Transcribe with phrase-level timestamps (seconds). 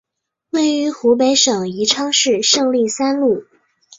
[0.49, 3.45] 位于湖北省宜昌市胜利三路。